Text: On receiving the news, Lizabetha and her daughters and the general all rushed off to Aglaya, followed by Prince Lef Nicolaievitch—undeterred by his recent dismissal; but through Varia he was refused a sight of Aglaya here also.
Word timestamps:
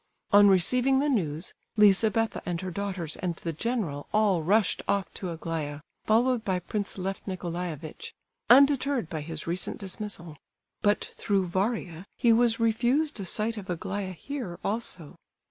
On 0.31 0.47
receiving 0.49 0.97
the 0.97 1.09
news, 1.09 1.53
Lizabetha 1.77 2.41
and 2.43 2.59
her 2.61 2.71
daughters 2.71 3.17
and 3.17 3.35
the 3.35 3.53
general 3.53 4.07
all 4.11 4.41
rushed 4.41 4.81
off 4.87 5.13
to 5.13 5.29
Aglaya, 5.29 5.81
followed 6.05 6.43
by 6.43 6.57
Prince 6.57 6.97
Lef 6.97 7.21
Nicolaievitch—undeterred 7.27 9.09
by 9.11 9.21
his 9.21 9.45
recent 9.45 9.77
dismissal; 9.77 10.37
but 10.81 11.11
through 11.17 11.45
Varia 11.45 12.07
he 12.17 12.33
was 12.33 12.59
refused 12.59 13.19
a 13.19 13.25
sight 13.25 13.57
of 13.57 13.69
Aglaya 13.69 14.13
here 14.13 14.57
also. 14.63 15.19